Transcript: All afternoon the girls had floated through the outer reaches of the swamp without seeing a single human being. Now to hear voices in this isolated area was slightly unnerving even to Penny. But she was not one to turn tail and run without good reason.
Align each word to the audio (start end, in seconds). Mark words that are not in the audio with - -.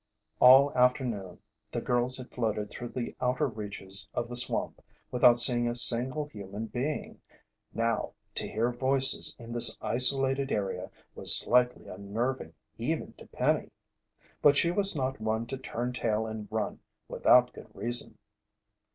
All 0.39 0.73
afternoon 0.73 1.37
the 1.71 1.79
girls 1.79 2.17
had 2.17 2.31
floated 2.31 2.71
through 2.71 2.87
the 2.87 3.15
outer 3.21 3.45
reaches 3.45 4.09
of 4.15 4.29
the 4.29 4.35
swamp 4.35 4.81
without 5.11 5.37
seeing 5.37 5.67
a 5.67 5.75
single 5.75 6.25
human 6.25 6.65
being. 6.65 7.21
Now 7.71 8.13
to 8.33 8.47
hear 8.49 8.71
voices 8.71 9.35
in 9.37 9.53
this 9.53 9.77
isolated 9.79 10.51
area 10.51 10.89
was 11.13 11.35
slightly 11.37 11.85
unnerving 11.87 12.55
even 12.79 13.13
to 13.13 13.27
Penny. 13.27 13.69
But 14.41 14.57
she 14.57 14.71
was 14.71 14.95
not 14.95 15.21
one 15.21 15.45
to 15.45 15.57
turn 15.59 15.93
tail 15.93 16.25
and 16.25 16.47
run 16.49 16.79
without 17.07 17.53
good 17.53 17.67
reason. 17.75 18.17